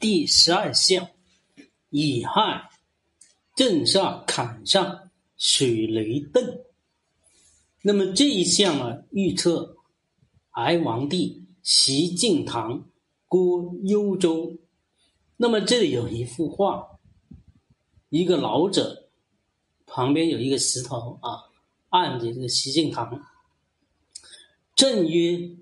[0.00, 1.10] 第十二项，
[1.90, 2.70] 乙亥，
[3.54, 6.62] 震煞坎上，水雷遁。
[7.82, 9.76] 那么这一项啊，预测
[10.52, 12.88] 哀王帝袭晋唐，
[13.28, 14.56] 过幽州。
[15.36, 16.98] 那么这里有一幅画，
[18.08, 19.10] 一个老者
[19.84, 21.44] 旁边有一个石头啊，
[21.90, 23.22] 按着这个袭晋唐。
[24.74, 25.56] 正曰：“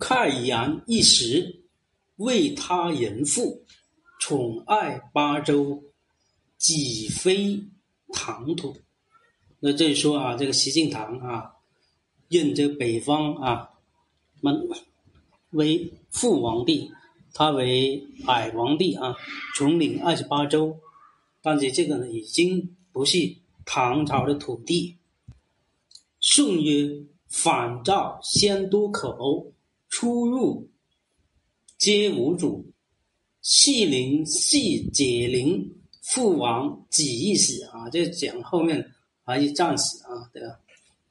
[0.00, 1.62] 慨然一时，
[2.18, 3.64] 为他人父，
[4.20, 5.82] 宠爱八州，
[6.56, 7.60] 己非
[8.12, 8.76] 唐土。”
[9.58, 11.52] 那这说啊，这个习晋堂啊，
[12.28, 13.70] 任这北方啊，
[14.40, 14.68] 们
[15.50, 16.92] 为父皇帝，
[17.32, 19.16] 他为矮皇帝啊，
[19.56, 20.78] 统领二十八州，
[21.42, 23.18] 但是这个呢，已经不是
[23.64, 24.98] 唐朝的土地。
[26.20, 27.04] 宋曰。
[27.30, 29.52] 反赵先多口，
[29.90, 30.70] 出入
[31.78, 32.72] 皆无主。
[33.40, 37.88] 系灵系解灵，父王几意史啊？
[37.88, 40.58] 这讲后面还是战史啊，对吧？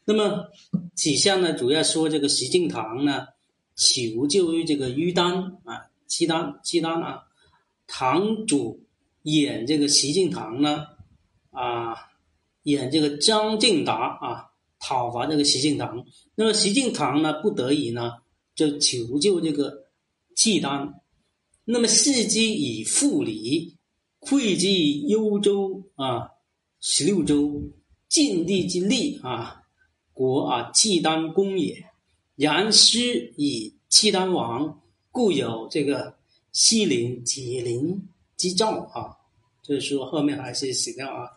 [0.04, 0.50] 那么
[0.94, 1.54] 几项呢？
[1.54, 3.28] 主要说这个习敬堂呢，
[3.76, 7.24] 求救于这个于丹啊，契丹契丹啊，
[7.88, 8.82] 堂主
[9.24, 10.86] 演这个习敬堂呢，
[11.52, 11.96] 啊，
[12.64, 14.44] 演这个张敬达啊。
[14.80, 18.12] 讨伐这个习敬堂，那么习敬堂呢，不得已呢，
[18.54, 19.87] 就求救这个
[20.38, 21.02] 契丹。
[21.66, 23.76] 那么伺机以复礼，
[24.20, 26.30] 会稽幽州啊，
[26.80, 27.62] 十六州，
[28.08, 29.64] 晋地之利啊，
[30.14, 31.84] 国啊，契丹公也。
[32.36, 34.80] 然师以契丹王，
[35.12, 36.16] 故有这个
[36.52, 39.18] 西陵解陵之兆啊。
[39.64, 41.28] 就是说后面还是史料啊。